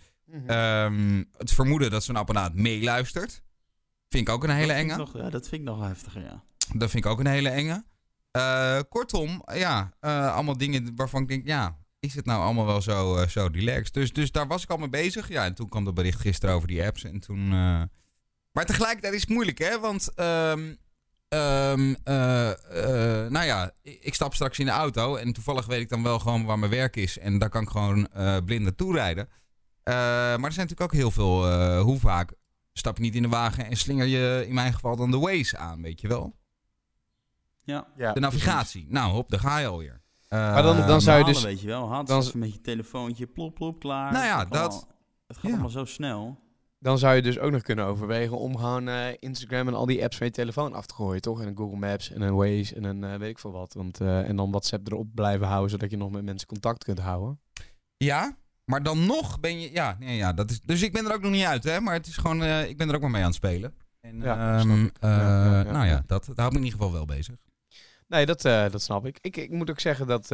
[0.46, 3.42] Ehm, het vermoeden dat zo'n apparaat meeluistert.
[4.08, 5.02] Vind ik ook een hele Dat vind enge.
[5.02, 6.44] ik nog- ja, dat vind ik nog heftiger, ja.
[6.74, 7.84] Dat vind ik ook een hele enge.
[8.30, 12.82] Eh, kortom, ja, eh, allemaal dingen waarvan ik denk, ja, is het nou allemaal wel
[12.82, 13.94] zo, zo relaxed?
[13.94, 15.28] Dus, dus daar was ik al mee bezig.
[15.28, 17.04] Ja, en toen kwam dat bericht gisteren over die apps.
[17.04, 17.44] En toen.
[17.52, 17.82] eh,
[18.52, 19.78] Maar tegelijkertijd is het moeilijk, hè?
[19.80, 20.14] Want.
[20.14, 20.74] ehm,
[21.32, 22.50] ehm, eh,
[23.24, 25.16] eh, nou ja, ik stap straks in de auto.
[25.16, 27.18] En toevallig weet ik dan wel gewoon waar mijn werk is.
[27.18, 29.28] En daar kan ik gewoon eh, blind naartoe rijden.
[29.82, 31.46] Eh, maar er zijn natuurlijk ook heel veel.
[31.50, 32.32] eh, hoe vaak
[32.72, 35.56] stap je niet in de wagen en slinger je in mijn geval dan de Waze
[35.56, 36.36] aan, weet je wel?
[37.64, 37.86] Ja.
[37.96, 38.86] Ja, De navigatie.
[38.88, 40.00] Nou, hop, daar ga je alweer.
[40.28, 43.26] Maar dan- dan zou je dus- weet je wel, had dan- even met je telefoontje,
[43.26, 44.12] plop, plop, klaar.
[44.12, 44.88] Nou ja, Het gaat dat- allemaal-
[45.26, 45.50] Het gaat ja.
[45.52, 46.40] allemaal zo snel.
[46.82, 50.02] Dan zou je dus ook nog kunnen overwegen om gewoon eh, Instagram en al die
[50.02, 51.40] apps van je telefoon af te gooien, toch?
[51.40, 53.72] En een Google Maps en een Waze en een eh, weet ik veel wat.
[53.74, 56.98] Want, eh, en dan WhatsApp erop blijven houden, zodat je nog met mensen contact kunt
[56.98, 57.40] houden.
[57.96, 59.72] Ja, maar dan nog ben je...
[59.72, 61.80] Ja, nee, ja dat is, dus ik ben er ook nog niet uit, hè.
[61.80, 62.42] Maar het is gewoon...
[62.44, 63.74] ik ben er ook maar mee aan het spelen.
[64.00, 66.94] En, Ja, ehm, eh, Ja, ja, nou ja, dat, dat houdt me in ieder geval
[66.94, 67.34] wel bezig.
[68.08, 69.18] Nee, dat, dat snap ik.
[69.20, 69.36] ik.
[69.36, 70.28] Ik moet ook zeggen dat...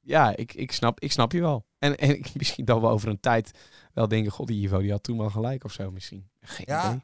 [0.00, 1.66] ja, ik, ik, snap, ik snap je wel.
[1.78, 3.50] En, en ik- misschien dat we over een tijd
[3.94, 6.28] wel denken, god, die Ivo die had toen wel gelijk of zo misschien.
[6.40, 6.88] Geen Ja.
[6.88, 7.02] idee.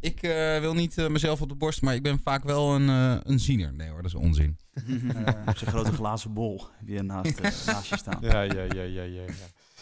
[0.00, 2.88] Ik eh, wil niet eh, mezelf op de borst, maar ik ben vaak wel een,
[2.88, 3.72] eh, een ziener.
[3.72, 4.58] Nee hoor, dat is onzin.
[5.46, 8.18] Op zijn grote glazen bol je naast, naast je staan.
[8.20, 9.02] Ja, ja, ja, ja, ja.
[9.02, 9.22] ja.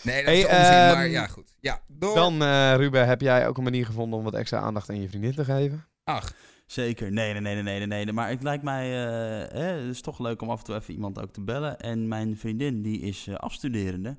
[0.02, 1.56] Nee, dat Hey, is onzin, ehm, maar ja, goed.
[1.60, 2.14] Ja, door.
[2.14, 5.08] Dan, eh, Ruben, heb jij ook een manier gevonden om wat extra aandacht aan je
[5.08, 5.84] vriendin te geven?
[6.04, 6.32] Ach,
[6.66, 7.12] Zeker.
[7.12, 8.12] Nee, nee, nee, nee, nee, nee.
[8.12, 10.94] Maar het lijkt mij, eh, hè, het is toch leuk om af en toe even
[10.94, 11.78] iemand ook te bellen.
[11.80, 14.16] En mijn vriendin, die is afstuderende.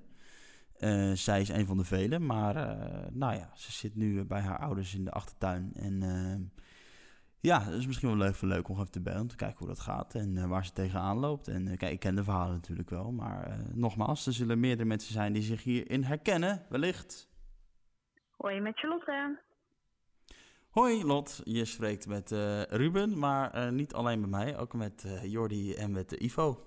[0.82, 4.42] Eh, zij is een van de velen, maar eh, nou ja, ze zit nu bij
[4.42, 5.72] haar ouders in de achtertuin.
[5.76, 6.60] En eh,
[7.40, 9.58] ja, het is misschien wel leuk, voor leuk om even te bellen, om te kijken
[9.58, 11.48] hoe dat gaat en eh, waar ze tegenaan loopt.
[11.48, 14.88] En eh, kijk, ik ken de verhalen natuurlijk wel, maar eh, nogmaals, er zullen meerdere
[14.88, 17.30] mensen zijn die zich hierin herkennen, wellicht.
[18.38, 19.40] Hoi, met Charlotte.
[20.70, 25.04] Hoi Lot, je spreekt met eh, Ruben, maar eh, niet alleen met mij, ook met
[25.04, 26.64] eh, Jordi en met eh, Ivo.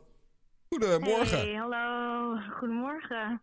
[0.68, 1.38] goedemorgen.
[1.38, 2.36] Hey, hallo.
[2.50, 3.40] Goedemorgen.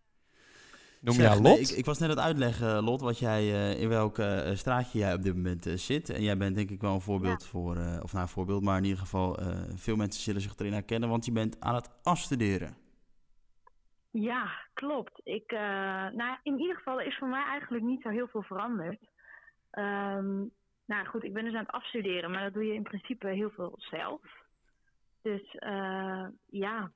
[1.02, 1.70] Noem Zeg, jij nee, Lot?
[1.70, 4.98] ik, ik was net aan het uitleggen, Lot, wat jij, eh, in welk eh, straatje
[4.98, 6.10] jij op dit moment eh, zit.
[6.10, 8.76] En jij bent denk ik wel een voorbeeld voor, eh, of nou een voorbeeld, maar
[8.76, 11.90] in ieder geval eh, veel mensen zullen zich erin herkennen, want je bent aan het
[12.02, 12.76] afstuderen.
[14.10, 15.20] Ja, klopt.
[15.24, 15.58] Ik, eh,
[16.08, 19.00] nou, in ieder geval is voor mij eigenlijk niet zo heel veel veranderd.
[19.70, 20.36] Ehm,
[20.86, 23.50] nou goed, ik ben dus aan het afstuderen, maar dat doe je in principe heel
[23.50, 24.20] veel zelf.
[25.22, 26.90] Dus eh, ja,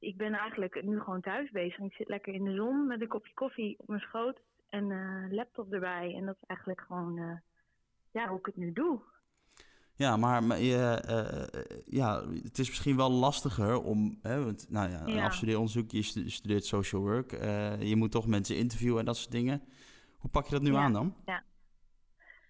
[0.00, 1.78] ik ben eigenlijk nu gewoon thuis bezig.
[1.78, 5.32] Ik zit lekker in de zon met een kopje koffie op mijn schoot en eh
[5.32, 6.14] laptop erbij.
[6.14, 7.36] En dat is eigenlijk gewoon eh,
[8.12, 9.00] ja, hoe ik het nu doe.
[9.94, 14.90] Ja, maar, maar je, eh, ja, het is misschien wel lastiger om, hè, want nou
[14.90, 15.24] ja, een Ja.
[15.24, 17.30] afstudeeronderzoek, je stu- studeert social work,
[17.82, 19.62] je moet toch mensen interviewen en dat soort dingen.
[20.18, 20.78] Hoe pak je dat nu Ja.
[20.82, 21.14] aan dan?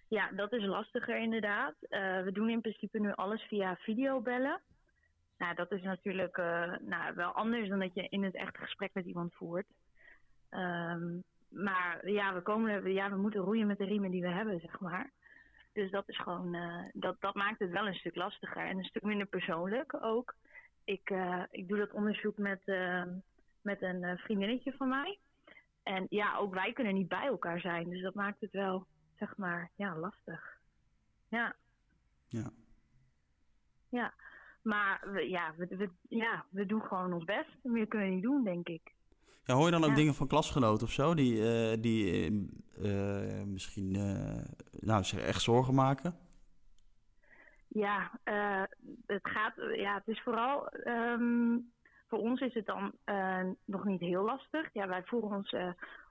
[0.07, 1.75] Ja, dat is lastiger inderdaad.
[2.23, 4.61] We doen in principe nu alles via videobellen.
[5.41, 8.93] Nou, dat is natuurlijk eh, nou, wel anders dan dat je in het echte gesprek
[8.93, 9.65] met iemand voert.
[10.49, 14.59] Ehm, maar ja we, komen, ja, we moeten roeien met de riemen die we hebben,
[14.59, 15.11] zeg maar.
[15.73, 18.83] Dus dat is gewoon, eh, dat, dat maakt het wel een stuk lastiger en een
[18.83, 20.35] stuk minder persoonlijk ook.
[20.83, 22.61] Ik, eh, ik doe dat onderzoek met,
[23.61, 25.19] met een vriendinnetje van mij.
[25.83, 27.89] En ja, ook wij kunnen niet bij elkaar zijn.
[27.89, 30.57] Dus dat maakt het wel, zeg maar, ja, lastig.
[31.27, 31.55] Ja.
[32.27, 32.51] Ja.
[33.89, 34.13] Ja.
[34.61, 37.49] Maar we, ja, we, we, ja, we doen gewoon ons best.
[37.63, 38.93] Meer kunnen we niet doen, denk ik.
[39.43, 39.95] Ja, hoor je dan ook Ja.
[39.95, 42.11] dingen van klasgenoten of zo, die, eh, die
[42.77, 43.91] eh, eh, misschien
[44.79, 46.15] nou, zich echt zorgen maken?
[47.67, 48.11] Ja,
[49.05, 51.57] het gaat, ja, het is vooral, ehm,
[52.07, 52.93] voor ons is het dan
[53.65, 54.69] nog niet heel lastig.
[54.73, 55.55] Ja, wij voeren ons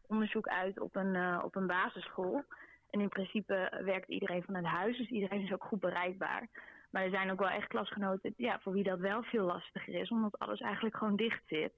[0.06, 2.44] onderzoek uit op een, op een basisschool.
[2.90, 6.48] En in principe werkt iedereen vanuit huis, dus iedereen is ook goed bereikbaar.
[6.90, 10.10] Maar er zijn ook wel echt klasgenoten ja, voor wie dat wel veel lastiger is,
[10.10, 11.72] omdat alles eigenlijk gewoon dicht zit.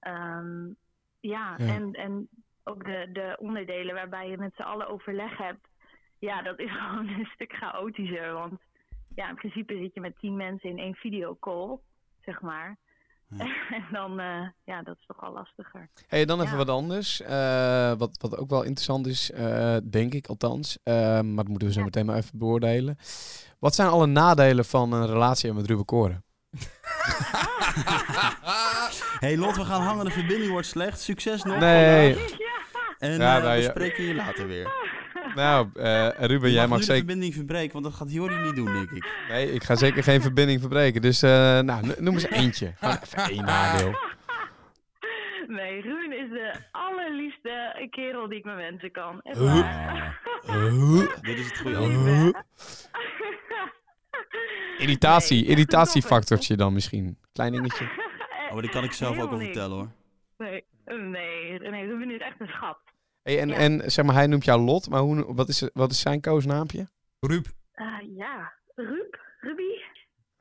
[0.00, 0.66] Ehm,
[1.20, 1.56] ja, Ja.
[1.56, 2.28] En, en
[2.64, 5.68] ook de, de onderdelen waarbij je met z'n allen overleg hebt,
[6.18, 8.32] ja, dat is gewoon een stuk chaotischer.
[8.32, 8.60] Want
[9.14, 11.78] ja, in principe zit je met tien mensen in één videocall,
[12.20, 12.76] zeg maar.
[13.78, 15.88] en dan, eh, ja, dat is toch al lastiger.
[16.06, 16.56] Hey, dan even Ja.
[16.56, 17.20] wat anders.
[17.20, 20.78] Eh, wat, wat ook wel interessant is, eh, denk ik althans.
[20.84, 21.84] Maar dat moeten we zo Ja.
[21.84, 22.98] meteen maar even beoordelen.
[23.58, 26.24] Wat zijn alle nadelen van een relatie met Ruben Koren?
[29.20, 31.00] hey Lot, we gaan hangen, de verbinding wordt slecht.
[31.00, 32.24] Succes nog Nee.
[32.98, 33.70] En Ja, nou, we ja.
[33.70, 34.72] spreken je later weer.
[35.42, 37.04] Nou, eh, Ruben, jij mag mag nu de zeker...
[37.04, 39.08] verbinding verbreken, want dat gaat Jordi niet doen, denk ik.
[39.28, 41.02] Nee, ik ga zeker geen verbinding verbreken.
[41.02, 42.72] Dus eh, nou, no- noem eens eentje.
[42.78, 43.94] Gewoon even één nadeel.
[45.46, 49.20] nee, Ruben is de allerliefste kerel die ik me wensen kan.
[49.22, 50.20] Echt waar.
[51.20, 51.78] Dit is het goede?
[54.78, 57.18] Irritatie, Nee, irritatiefactortje dan misschien.
[57.32, 57.84] Klein dingetje.
[58.46, 59.90] Oh, maar die kan ik zelf ook wel vertellen, hoor.
[60.38, 62.78] Nee, nee, nee, Ruben is echt een schat.
[63.26, 63.54] Hey, en, Ja.
[63.54, 66.88] en zeg maar, hij noemt jou Lot, maar hoe, wat, is, wat is zijn koosnaampje?
[67.20, 67.46] Ruud.
[67.72, 67.86] Eh,
[68.16, 69.62] ja, Ruud, Ruby.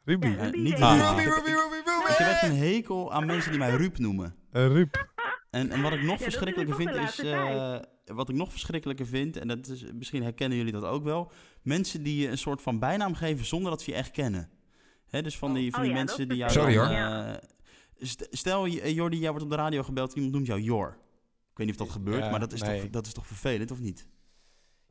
[0.03, 0.27] Ruby.
[0.27, 1.09] Ja, Ruby niet Ah.
[1.09, 2.11] Ruby, Ik heb- Ruby, Ruby, Ruby.
[2.11, 4.35] Ik heb echt een hekel aan mensen die mij Ruud noemen.
[4.51, 5.05] Ruud.
[5.49, 7.19] En, en wat ik nog verschrikkelijker vind is...
[7.19, 11.31] eh, wat ik nog verschrikkelijker vind, en dat is, misschien herkennen jullie dat ook wel...
[11.61, 14.49] Mensen die je een soort van bijnaam geven zonder dat ze je echt kennen.
[15.07, 16.51] Hè, dus van die, van Oh die mensen die jou...
[16.51, 16.95] Sorry, dan, hoor.
[16.95, 17.33] eh,
[17.99, 20.97] st- stel, je- Jordi, jij wordt op de radio gebeld en iemand noemt jou Jor.
[21.55, 22.81] Ik weet niet of dat gebeurt, Ja, maar dat is, nee.
[22.81, 24.07] toch, dat is toch vervelend, of niet?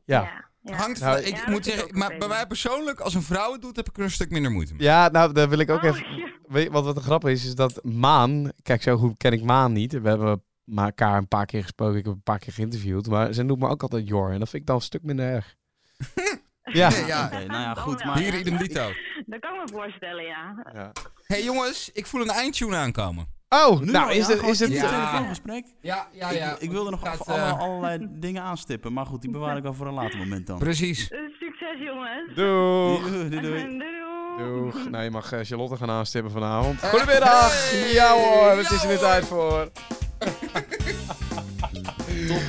[0.05, 0.21] Ja.
[0.61, 0.75] ja.
[0.75, 3.75] Hangt Nou, van- ik moet zeggen, maar bij mij persoonlijk, als een vrouw het doet,
[3.75, 4.83] heb ik er een stuk minder moeite mee.
[4.83, 6.15] Ja, nou, daar wil ik ook Oh, even...
[6.17, 6.31] ja.
[6.47, 8.51] Weet je, wat, wat grappig is, is dat Maan...
[8.61, 9.91] Kijk, zo goed ken ik Maan niet.
[10.01, 11.97] We hebben maar elkaar een paar keer gesproken.
[11.97, 13.07] Ik heb een paar keer geïnterviewd.
[13.07, 14.31] Maar ze noemt me ook altijd Jor.
[14.31, 15.55] En dat vind ik dan een stuk minder erg.
[16.63, 16.89] ja.
[17.07, 17.29] Ja.
[17.29, 17.97] Nou ja, goed.
[18.03, 18.91] wel, Maar Hier idem dito.
[19.25, 20.69] Dat kan ik me voorstellen, ja.
[20.73, 20.91] ja.
[21.23, 23.27] hey, jongens, ik voel een eindtune aankomen.
[23.49, 24.37] Oh, Nu nou al, is ja, het...
[24.39, 24.89] gewoon Is het het Ja.
[24.89, 25.65] telefoongesprek.
[25.81, 28.93] Ja, ja, Ik, ik wilde nog Gaat, alle- eh, allerlei dingen aanstippen.
[28.93, 30.57] Maar goed, die bewaar ik wel voor een later moment dan.
[30.59, 31.07] Precies.
[31.09, 32.35] Eh, succes jongens.
[32.35, 33.09] Doeg.
[33.09, 33.77] Doei, doei, doei.
[33.77, 33.83] Doei.
[34.37, 34.75] Doeg.
[34.91, 36.83] Nou, je mag eh, Charlotte gaan aanstippen vanavond.
[36.83, 37.71] Goedemiddag.
[37.93, 39.69] Ja hoor, het is er weer tijd voor.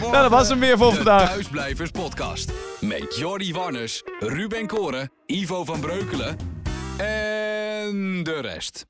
[0.01, 1.29] Nou, dat was hem weer voor De vandaag.
[1.31, 2.53] Thuisblijvers podcast.
[2.81, 6.37] Met Jordi Warners, Ruben Koren, Ivo van Breukelen
[6.97, 8.87] en de rest.